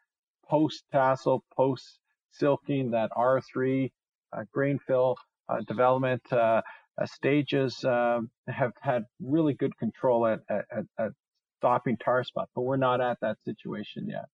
[0.48, 1.98] post tassel, post
[2.30, 3.90] silking, that R3
[4.32, 5.16] uh, grain fill
[5.48, 6.62] uh, development uh
[7.06, 11.10] stages uh, have had really good control at, at, at
[11.58, 14.26] stopping tar spot, but we're not at that situation yet.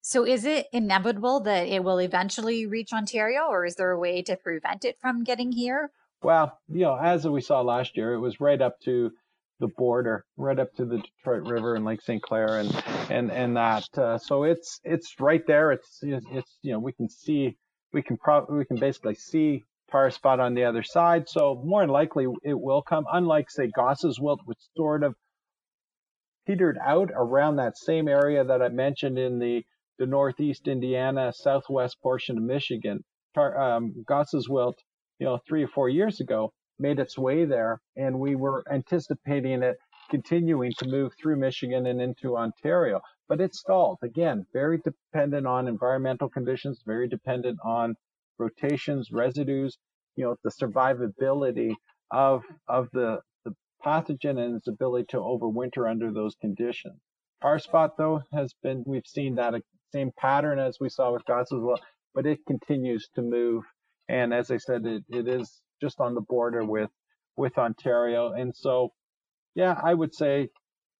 [0.00, 4.22] So, is it inevitable that it will eventually reach Ontario, or is there a way
[4.22, 5.92] to prevent it from getting here?
[6.22, 9.12] Well, you know, as we saw last year, it was right up to
[9.60, 12.20] the border, right up to the Detroit River and Lake St.
[12.20, 13.86] Clair, and and and that.
[13.96, 15.70] Uh, so it's it's right there.
[15.70, 17.56] It's it's you know we can see
[17.92, 21.28] we can probably we can basically see tar spot on the other side.
[21.28, 23.04] So more than likely it will come.
[23.12, 25.14] Unlike say Goss's wilt, which sort of
[26.46, 29.62] petered out around that same area that I mentioned in the
[29.98, 33.04] the northeast Indiana, southwest portion of Michigan.
[33.34, 34.76] Tar, um, Goss's wilt
[35.22, 39.62] you know, three or four years ago made its way there, and we were anticipating
[39.62, 39.76] it
[40.10, 43.00] continuing to move through Michigan and into Ontario.
[43.28, 43.98] But it stalled.
[44.02, 47.94] Again, very dependent on environmental conditions, very dependent on
[48.38, 49.78] rotations, residues,
[50.16, 51.74] you know, the survivability
[52.10, 57.00] of of the, the pathogen and its ability to overwinter under those conditions.
[57.42, 59.60] Tar spot, though, has been we've seen that uh,
[59.92, 61.80] same pattern as we saw with well,
[62.14, 63.64] but it continues to move
[64.08, 66.90] and as I said, it, it is just on the border with
[67.36, 68.32] with Ontario.
[68.32, 68.92] And so,
[69.54, 70.48] yeah, I would say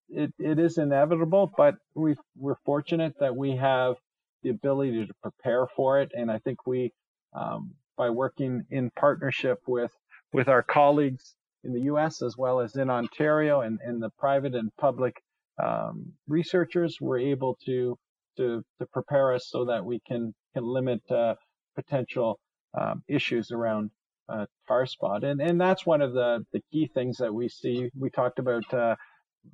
[0.08, 3.96] it, it is inevitable, but we we're fortunate that we have
[4.42, 6.10] the ability to prepare for it.
[6.14, 6.92] And I think we,
[7.34, 9.92] um, by working in partnership with
[10.32, 12.22] with our colleagues in the U.S.
[12.22, 15.14] as well as in Ontario and, and the private and public
[15.62, 17.98] um, researchers, we're able to
[18.36, 21.34] to to prepare us so that we can can limit uh,
[21.74, 22.38] potential
[22.78, 23.90] um, issues around
[24.28, 25.24] uh, tar spot.
[25.24, 27.90] And, and that's one of the, the key things that we see.
[27.98, 28.96] We talked about uh,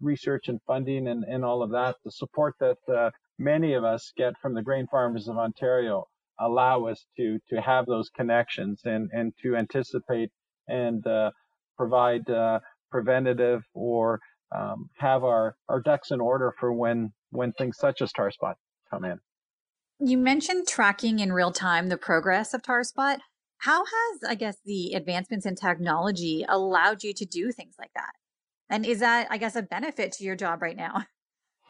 [0.00, 1.96] research and funding and, and all of that.
[2.04, 6.06] The support that uh, many of us get from the grain farmers of Ontario
[6.40, 10.30] allow us to, to have those connections and, and to anticipate
[10.68, 11.30] and uh,
[11.76, 14.20] provide uh, preventative or
[14.54, 18.56] um, have our, our ducks in order for when, when things such as tar spot
[18.90, 19.18] come in.
[20.00, 23.18] You mentioned tracking in real time the progress of TarSpot.
[23.58, 28.12] How has, I guess, the advancements in technology allowed you to do things like that?
[28.70, 31.04] And is that, I guess, a benefit to your job right now?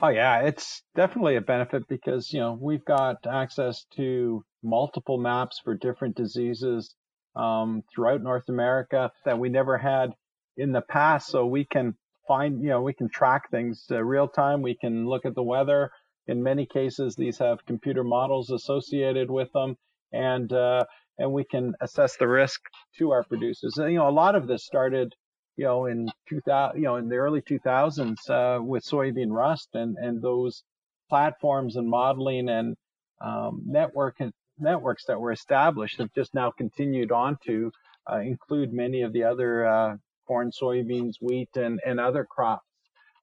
[0.01, 5.61] Oh yeah, it's definitely a benefit because you know we've got access to multiple maps
[5.63, 6.95] for different diseases
[7.35, 10.11] um, throughout North America that we never had
[10.57, 11.29] in the past.
[11.29, 11.95] So we can
[12.29, 14.63] find, you know, we can track things uh, real time.
[14.63, 15.91] We can look at the weather.
[16.27, 19.77] In many cases, these have computer models associated with them,
[20.13, 20.85] and uh,
[21.19, 22.61] and we can assess the risk
[22.99, 23.79] to our producers.
[23.79, 25.15] And, you know, a lot of this started,
[25.59, 29.97] you know, in 2000, you know, in the early 2000s uh, with soybean rust and
[29.99, 30.63] and those
[31.11, 32.77] platforms and modeling and
[33.21, 34.17] um, network
[34.59, 37.73] networks that were established have just now continued on to
[38.11, 39.97] uh, include many of the other uh,
[40.29, 42.65] corn, soybeans, wheat, and, and other crops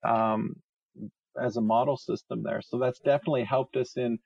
[0.04, 0.56] um,
[1.42, 2.62] as a model system there.
[2.62, 4.18] So that's definitely helped us in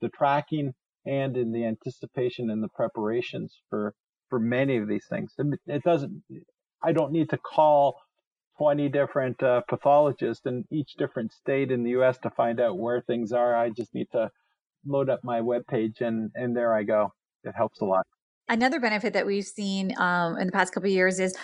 [0.00, 0.72] the tracking
[1.06, 3.94] and in the anticipation and the preparations for
[4.28, 5.32] for many of these things.
[5.66, 6.22] It doesn't.
[6.84, 8.00] I don't need to call
[8.58, 12.18] 20 different uh, pathologists in each different state in the U.S.
[12.18, 13.56] to find out where things are.
[13.56, 14.30] I just need to
[14.86, 17.12] load up my web page and and there I go.
[17.44, 18.06] It helps a lot.
[18.48, 21.36] Another benefit that we've seen um, in the past couple of years is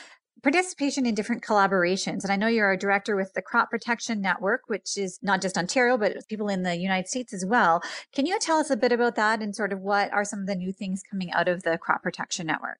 [0.42, 2.22] participation in different collaborations.
[2.22, 5.58] And I know you're a director with the Crop Protection Network, which is not just
[5.58, 7.82] Ontario, but people in the United States as well.
[8.12, 10.46] Can you tell us a bit about that and sort of what are some of
[10.46, 12.78] the new things coming out of the Crop Protection Network?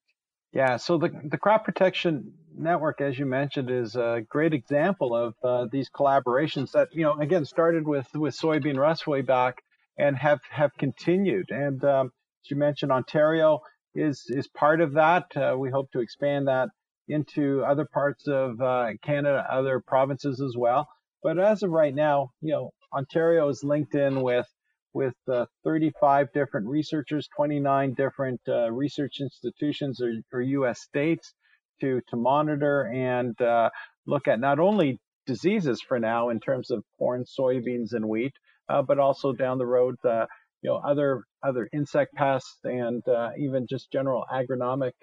[0.53, 5.33] Yeah, so the, the Crop Protection Network, as you mentioned, is a great example of
[5.43, 9.61] uh, these collaborations that, you know, again, started with, with soybean rust way back
[9.97, 11.51] and have have continued.
[11.51, 13.59] And um, as you mentioned, Ontario
[13.93, 15.25] is is part of that.
[15.35, 16.69] Uh, we hope to expand that
[17.07, 20.87] into other parts of uh, Canada, other provinces as well.
[21.21, 24.47] But as of right now, you know, Ontario is linked in with
[24.93, 30.81] with uh, 35 different researchers, 29 different uh, research institutions or, or, U.S.
[30.81, 31.31] states
[31.81, 33.69] to to monitor and uh,
[34.05, 38.33] look at not only diseases for now in terms of corn, soybeans, and wheat,
[38.69, 40.25] uh, but also down the road, uh,
[40.61, 44.93] you know, other other insect pests and uh, even just general agronomic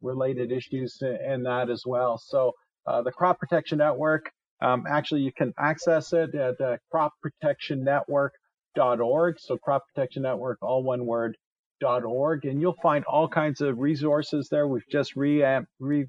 [0.00, 2.18] related issues and that as well.
[2.18, 2.52] So
[2.86, 4.30] the Crop Protection Network,
[4.62, 9.40] um, actually, you can access it at uh, cropprotectionnetwork.org.
[9.40, 11.36] So Crop Protection Network, all one word,
[11.82, 14.66] .org, and you'll find all kinds of resources there.
[14.66, 15.42] We've just re,
[15.78, 16.06] re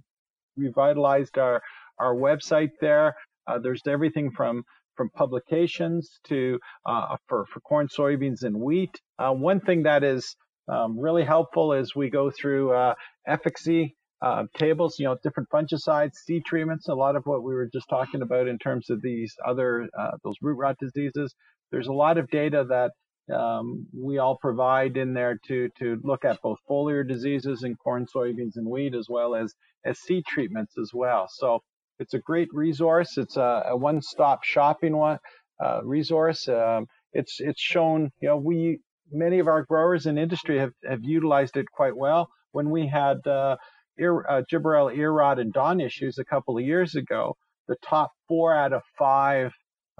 [0.58, 1.62] revitalized our
[2.00, 3.16] our website there.
[3.48, 4.64] Uh, there's everything from
[4.96, 9.00] from publications to uh, for, for corn, soybeans, and wheat.
[9.18, 10.36] Uh, one thing that is
[10.68, 12.94] um, really helpful is we go through uh,
[13.28, 17.70] efficacy uh, tables, you know, different fungicides, seed treatments, a lot of what we were
[17.74, 21.34] just talking about in terms of these other, uh, those root rot diseases.
[21.72, 22.92] There's a lot of data that
[23.32, 28.06] um, we all provide in there to to look at both foliar diseases in corn,
[28.06, 29.54] soybeans, and wheat, as well as
[29.86, 31.28] as seed treatments as well.
[31.30, 31.62] So
[32.00, 33.18] it's a great resource.
[33.18, 35.20] It's a, a one-stop shopping one
[35.64, 36.48] uh, resource.
[36.48, 38.80] Um, it's it's shown, you know, we
[39.12, 42.30] many of our growers in industry have, have utilized it quite well.
[42.54, 43.58] When we had uh,
[44.00, 47.36] ear, uh, gibberella ear rot and DON issues a couple of years ago,
[47.68, 49.52] the top four out of five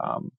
[0.02, 0.32] um,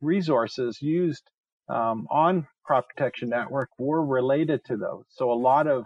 [0.00, 1.22] resources used
[1.68, 5.04] um, on Crop Protection Network were related to those.
[5.10, 5.84] So a lot of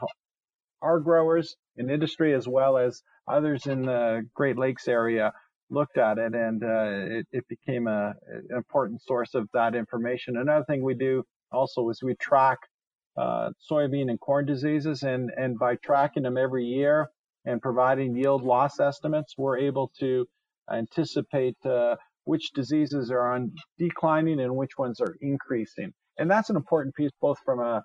[0.81, 5.33] our growers in industry as well as others in the Great Lakes area
[5.71, 10.37] looked at it and uh, it, it, became a, an important source of that information.
[10.37, 12.59] Another thing we do also is we track
[13.17, 17.09] uh, soybean and corn diseases and, and by tracking them every year
[17.45, 20.27] and providing yield loss estimates, we're able to
[20.71, 25.93] anticipate uh, which diseases are on declining and which ones are increasing.
[26.19, 27.83] And that's an important piece both from a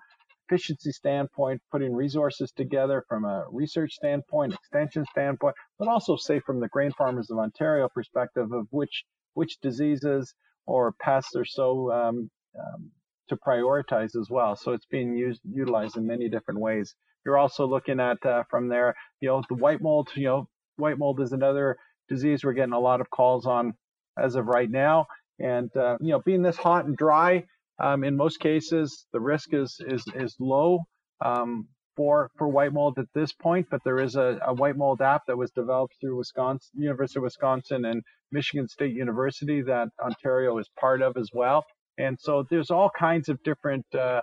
[0.48, 6.60] efficiency standpoint, putting resources together from a research standpoint, extension standpoint, but also say from
[6.60, 10.34] the grain farmers of Ontario perspective of which which diseases
[10.66, 12.90] or pests are so um, um,
[13.28, 14.56] to prioritize as well.
[14.56, 16.94] So it's being used utilized in many different ways.
[17.24, 20.08] You're also looking at uh, from there, you know, the white mold.
[20.16, 21.76] You know, white mold is another
[22.08, 23.74] disease we're getting a lot of calls on
[24.22, 25.06] as of right now.
[25.38, 27.44] And uh, you know, being this hot and dry,
[27.78, 30.80] um, in most cases, the risk is is is low
[31.24, 35.00] um, for for white mold at this point, but there is a, a, white mold
[35.00, 40.58] app that was developed through Wisconsin, University of Wisconsin, and Michigan State University that Ontario
[40.58, 41.64] is part of as well.
[41.98, 44.20] And so there's all kinds of different uh,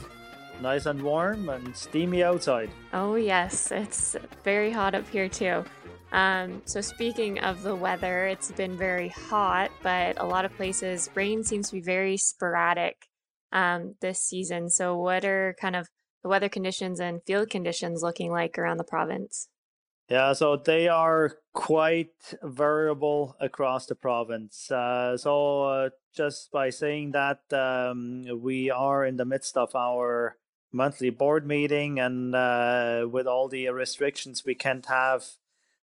[0.61, 2.71] Nice and warm and steamy outside.
[2.93, 3.73] Oh, yes.
[3.73, 4.15] It's
[4.45, 5.65] very hot up here, too.
[6.13, 11.09] Um, so, speaking of the weather, it's been very hot, but a lot of places,
[11.15, 13.07] rain seems to be very sporadic
[13.51, 14.69] um, this season.
[14.69, 15.89] So, what are kind of
[16.23, 19.49] the weather conditions and field conditions looking like around the province?
[20.09, 24.71] Yeah, so they are quite variable across the province.
[24.71, 30.37] Uh, so uh, just by saying that, um, we are in the midst of our
[30.71, 35.25] monthly board meeting, and uh, with all the restrictions, we can't have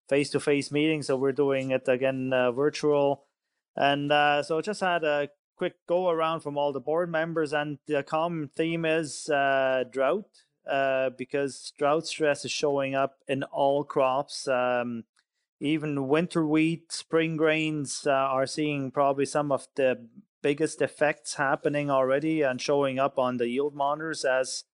[0.09, 1.07] face-to-face meetings.
[1.07, 3.23] So we're doing it again uh, virtual,
[3.75, 7.77] and uh, so just had a quick go around from all the board members, and
[7.87, 10.29] the common theme is uh, drought
[10.69, 14.47] uh, because drought stress is showing up in all crops.
[14.47, 15.05] Um,
[15.59, 20.07] even winter wheat, spring grains uh, are seeing probably some of the
[20.41, 24.65] biggest effects happening already and showing up on the yield monitors as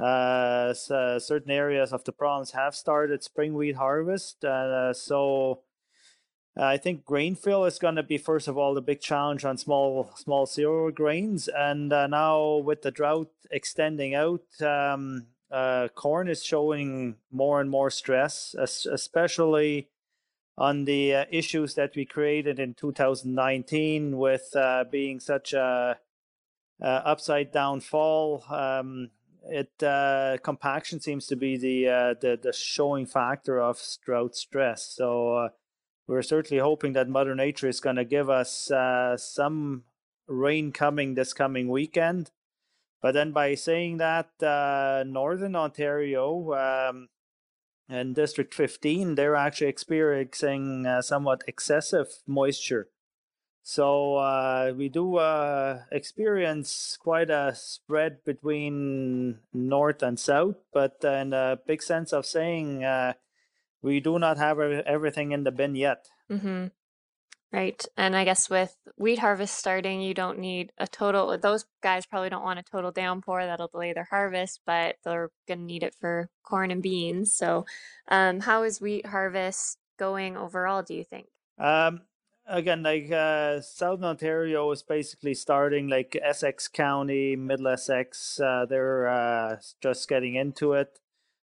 [0.00, 4.44] uh, uh certain areas of the province have started spring wheat harvest.
[4.44, 5.60] Uh, so
[6.56, 9.58] I think grain fill is going to be first of all the big challenge on
[9.58, 16.28] small small cereal grains, and uh, now with the drought extending out, um, uh, corn
[16.28, 19.88] is showing more and more stress, especially
[20.56, 25.96] on the uh, issues that we created in 2019 with uh, being such a,
[26.80, 28.44] a upside down fall.
[28.50, 29.10] Um,
[29.48, 34.94] it uh, compaction seems to be the, uh, the the showing factor of drought stress.
[34.94, 35.50] So
[36.08, 39.84] we're certainly hoping that Mother Nature is going to give us uh, some
[40.26, 42.30] rain coming this coming weekend.
[43.02, 47.08] But then, by saying that, uh, Northern Ontario um,
[47.88, 52.88] and District 15, they're actually experiencing uh, somewhat excessive moisture.
[53.68, 61.34] So uh, we do uh, experience quite a spread between north and south, but in
[61.34, 63.12] a big sense of saying uh,
[63.82, 66.08] we do not have everything in the bin yet.
[66.32, 66.68] Mm-hmm.
[67.52, 67.84] Right.
[67.94, 72.30] And I guess with wheat harvest starting, you don't need a total, those guys probably
[72.30, 75.94] don't want a total downpour that'll delay their harvest, but they're going to need it
[76.00, 77.34] for corn and beans.
[77.34, 77.66] So,
[78.08, 81.26] um, how is wheat harvest going overall, do you think?
[81.58, 82.00] Um,
[82.48, 89.08] again, like uh, Southern Ontario is basically starting like Essex County, Middle Essex, uh, they're
[89.08, 90.98] uh, just getting into it.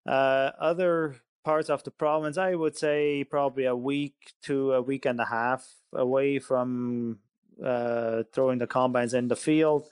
[0.07, 5.07] Uh, other parts of the province, I would say probably a week to a week
[5.07, 7.20] and a half away from
[7.64, 9.88] uh, throwing the combines in the field.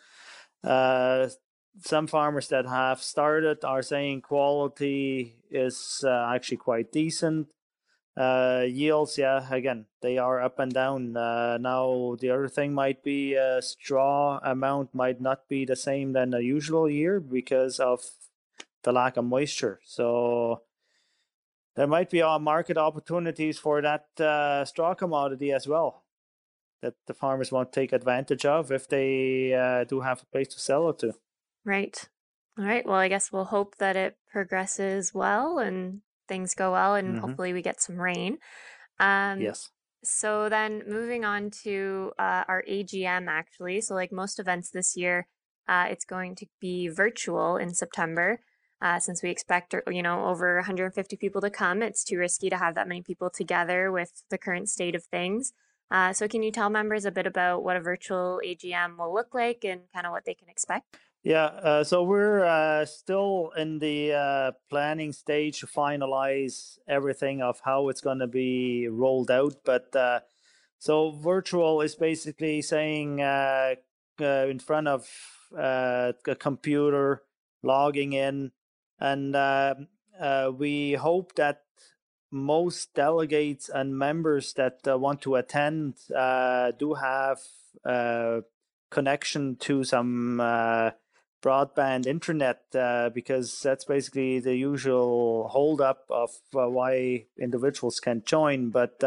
[0.65, 1.29] Uh,
[1.81, 7.49] some farmers that have started are saying quality is actually quite decent.
[8.17, 11.17] Uh, yields, yeah, again, they are up and down.
[11.17, 16.13] Uh, now, the other thing might be a straw amount might not be the same
[16.13, 18.01] than a usual year because of
[18.85, 19.81] the lack of moisture.
[19.85, 20.63] So,
[21.75, 26.03] there might be market opportunities for that uh, straw commodity as well
[26.83, 30.61] that the farmers won't take advantage of if they uh, do have a place to
[30.61, 31.15] sell it to.
[31.65, 32.09] Right.
[32.59, 32.87] All right.
[32.87, 37.27] Well, I guess we'll hope that it progresses well and things go well, and mm-hmm.
[37.27, 38.39] hopefully we get some rain.
[38.99, 39.71] Um, yes.
[40.05, 43.81] So then moving on to uh, our AGM, actually.
[43.81, 45.27] So, like most events this year,
[45.69, 48.41] uh, it's going to be virtual in September
[48.83, 52.57] uh, since we expect you know over 150 people to come it's too risky to
[52.57, 55.53] have that many people together with the current state of things
[55.91, 59.35] uh, so can you tell members a bit about what a virtual agm will look
[59.35, 60.97] like and kind of what they can expect
[61.27, 67.61] yeah uh, so we're uh, still in the uh, planning stage to finalize everything of
[67.65, 70.21] how it's going to be rolled out but uh,
[70.79, 75.09] so virtual is basically saying in front of
[75.59, 77.23] a computer
[77.61, 78.53] logging in
[79.01, 79.75] and uh,
[80.21, 81.63] uh, we hope that
[82.31, 87.39] most delegates and members that uh, want to attend uh, do have
[87.85, 88.41] uh,
[88.91, 90.91] connection to some uh,
[91.47, 98.71] broadband internet uh, because that's basically the usual holdup of uh, why individuals can join.
[98.71, 98.99] But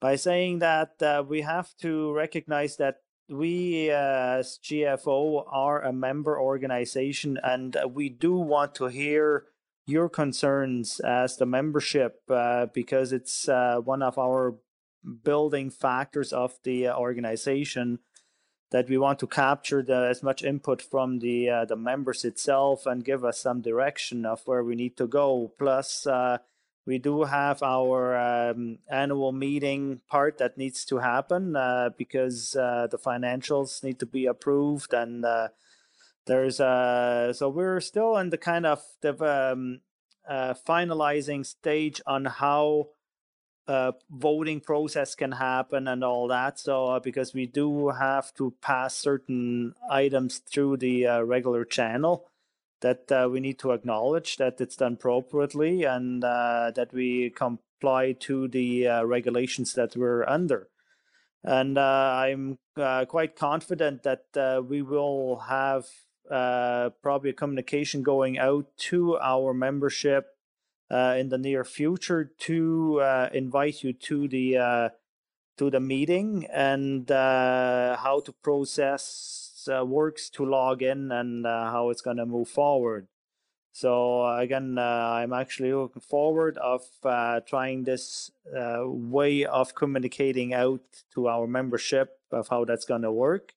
[0.00, 2.96] by saying that, we have to recognize that
[3.28, 9.44] we as GFO are a member organization and we do want to hear
[9.86, 14.56] your concerns as the membership uh, because it's uh, one of our
[15.22, 18.00] building factors of the uh, organization
[18.76, 22.84] that we want to capture the, as much input from the uh, the members itself
[22.84, 25.50] and give us some direction of where we need to go.
[25.58, 26.36] Plus uh,
[26.84, 33.00] we do have our um, annual meeting part that needs to happen uh, because the
[33.02, 35.24] financials need to be approved and
[36.26, 39.80] there's uh so we're still in the kind of the um,
[40.28, 42.88] uh, finalizing stage on how
[43.68, 48.54] uh, voting process can happen and all that so uh, because we do have to
[48.62, 52.26] pass certain items through the uh, regular channel
[52.80, 58.12] that uh, we need to acknowledge that it's done appropriately and uh, that we comply
[58.12, 60.68] to the regulations that we're under.
[61.42, 65.86] And i'm quite confident that we will have
[66.30, 70.35] uh, probably a communication going out to our membership
[70.90, 74.88] uh, in the near future to uh, invite you to the uh,
[75.58, 81.90] to the meeting and uh, how to process uh, works to log in and how
[81.90, 83.08] it's going to move forward.
[83.72, 86.82] So again, I'm actually looking forward of
[87.46, 90.82] trying this way of communicating out
[91.14, 93.54] to our membership of how that's going to work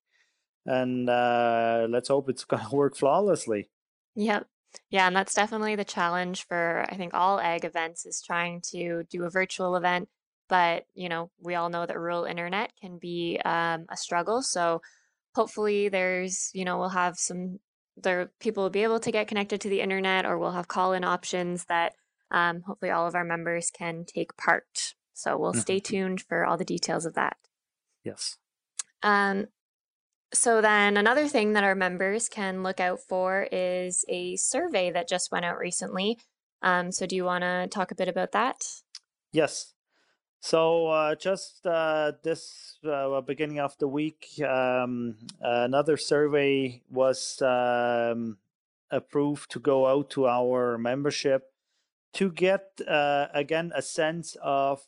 [0.70, 3.70] and uh, let's hope it's going to work flawlessly.
[4.16, 4.48] Yep.
[4.90, 9.04] Yeah, and that's definitely the challenge for I think all ag events is trying to
[9.10, 10.10] do a virtual event.
[10.48, 14.42] But you know, we all know that rural internet can be um, a struggle.
[14.42, 14.82] So
[15.36, 17.60] hopefully, there's you know we'll have some
[18.02, 20.94] there people will be able to get connected to the internet, or we'll have call
[20.94, 21.94] in options that
[22.32, 24.96] um, hopefully all of our members can take part.
[25.14, 25.62] So we'll mm-hmm.
[25.62, 27.38] stay tuned for all the details of that.
[28.04, 28.38] Yes.
[29.04, 29.48] Um,
[30.34, 35.08] so, then another thing that our members can look out for is a survey that
[35.08, 36.20] just went out recently.
[36.62, 38.64] Um, so, do you want to talk a bit about that?
[39.32, 39.74] Yes.
[40.42, 48.38] So, uh, just uh, this uh, beginning of the week, um, another survey was um,
[48.90, 51.52] approved to go out to our membership
[52.14, 54.88] to get, uh, again, a sense of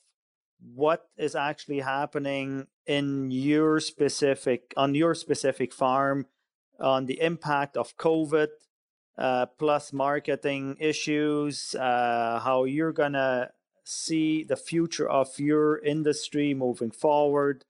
[0.75, 6.25] what is actually happening in your specific on your specific farm
[6.79, 8.47] on the impact of covid
[9.17, 13.49] uh, plus marketing issues uh, how you're gonna
[13.83, 17.65] see the future of your industry moving forward.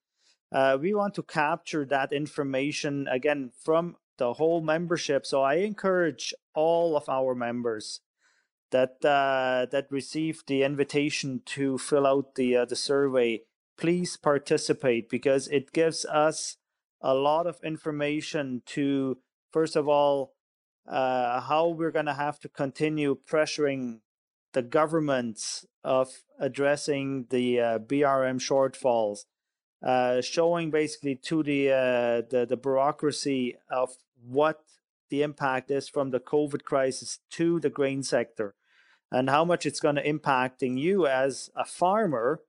[0.51, 5.25] Uh, we want to capture that information again from the whole membership.
[5.25, 8.01] So i encourage all of our members
[8.71, 13.41] that uh, that received the invitation to fill out the uh, the survey,
[13.77, 16.57] please participate because it gives us
[17.01, 19.17] a lot of information to
[19.51, 20.33] first of all
[20.87, 23.99] uh, how we're going to have to continue pressuring
[24.53, 29.25] the governments of addressing the uh, BRM shortfalls,
[29.85, 33.89] uh, showing basically to the, uh, the the bureaucracy of
[34.25, 34.61] what
[35.09, 38.55] the impact is from the COVID crisis to the grain sector
[39.11, 42.41] and how much it's going to impacting you as a farmer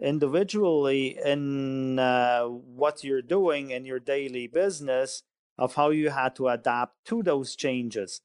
[0.00, 5.22] individually in uh, what you're doing in your daily business
[5.56, 8.20] of how you had to adapt to those changes.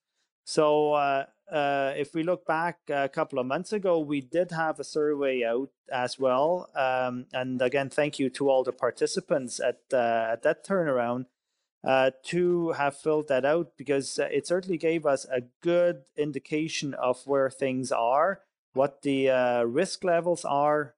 [0.45, 4.79] So uh, uh, if we look back a couple of months ago we did have
[4.79, 9.79] a survey out as well um, and again thank you to all the participants at,
[9.91, 11.25] uh, at that turnaround
[11.83, 16.93] uh, to have filled that out because uh, it certainly gave us a good indication
[16.93, 18.41] of where things are,
[18.73, 20.95] what the uh, risk levels are,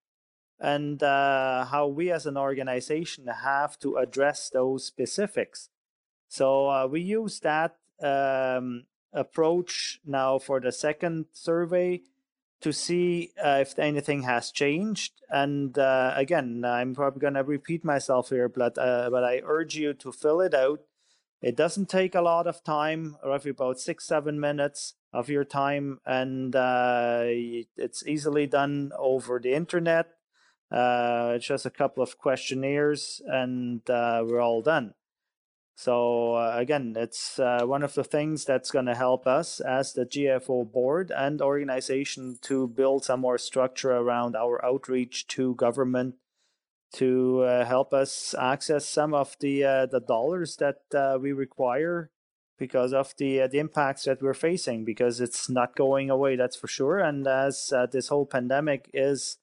[0.60, 5.70] and uh, how we as an organization have to address those specifics.
[6.28, 12.02] So uh, we use that um, approach now for the second survey
[12.62, 15.14] to see uh, if anything has changed.
[15.30, 19.76] And uh, again, I'm probably going to repeat myself here, but uh, but I urge
[19.76, 20.82] you to fill it out.
[21.42, 26.00] It doesn't take a lot of time, roughly about six seven minutes of your time,
[26.06, 30.08] and uh, it's easily done over the internet.
[30.72, 34.94] Uh, it's just a couple of questionnaires, and uh, we're all done.
[35.76, 39.94] So uh, again, it's uh, one of the things that's going to help us as
[39.94, 46.16] the GFO board and organization to build some more structure around our outreach to government
[46.94, 52.12] to uh, help us access some of the uh, the dollars that uh, we require
[52.60, 56.58] because of the uh, the impacts that we're facing because it's not going away that's
[56.58, 57.00] for sure.
[57.00, 59.38] And as this whole pandemic is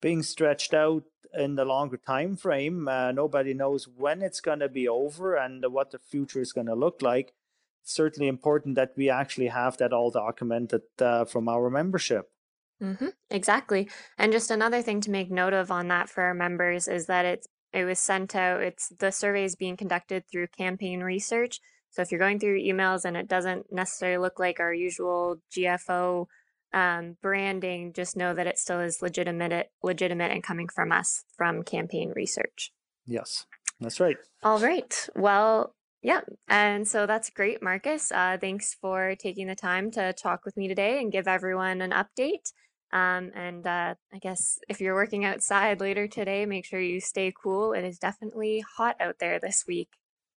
[0.00, 1.04] being stretched out
[1.34, 2.88] in the longer time frame.
[2.88, 6.66] Uh, nobody knows when it's going to be over and what the future is going
[6.66, 7.34] to look like.
[7.82, 12.30] It's certainly important that we actually have that all documented uh, from our membership.
[12.82, 13.88] Mm-hmm, exactly.
[14.18, 17.24] And just another thing to make note of on that for our members is that
[17.24, 18.62] it's it was sent out.
[18.62, 21.60] It's the survey is being conducted through campaign research.
[21.90, 25.36] So if you're going through your emails and it doesn't necessarily look like our usual
[25.54, 26.26] GFO
[26.72, 31.62] um, branding, just know that it still is legitimate, legitimate and coming from us from
[31.62, 32.72] campaign research.
[33.06, 33.46] Yes,
[33.80, 34.16] that's right.
[34.42, 35.08] All right.
[35.14, 36.20] Well, yeah.
[36.48, 38.10] And so that's great, Markus.
[38.10, 41.92] Uh, thanks for taking the time to talk with me today and give everyone an
[41.92, 42.52] update.
[42.92, 47.32] Um, and uh, I guess if you're working outside later today, make sure you stay
[47.42, 47.72] cool.
[47.72, 49.88] It is definitely hot out there this week.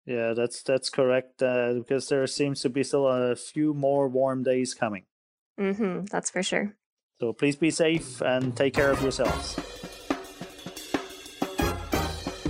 [0.06, 1.42] Yeah, that's that's correct.
[1.42, 5.04] Uh, because there seems to be still a few more warm days coming.
[5.60, 6.76] Mm-hmm, that's for sure.
[7.20, 9.56] So please be safe and take care of yourselves.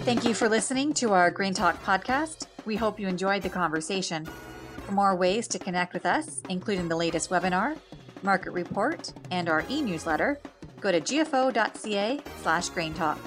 [0.05, 2.47] Thank you for listening to our Grain Talk podcast.
[2.65, 4.25] We hope you enjoyed the conversation.
[4.85, 7.77] For more ways to connect with us, including the latest webinar,
[8.21, 10.39] market report, and our e-newsletter,
[10.79, 13.17] go to gfo.ca slash graintalk.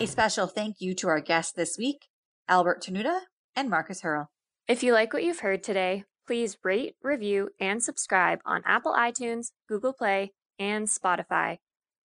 [0.00, 2.06] A special thank you to our guests this week,
[2.48, 3.20] Albert Tenuta
[3.56, 4.26] and Markus Haerle.
[4.68, 9.52] If you like what you've heard today, Please rate, review, and subscribe on Apple iTunes,
[9.68, 11.58] Google Play, and Spotify.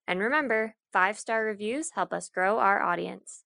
[0.07, 3.43] And remember, five star reviews help us grow our audience.